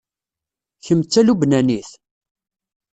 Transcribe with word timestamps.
Kemm 0.85 1.01
d 1.05 1.07
Talubnanit? 1.07 1.89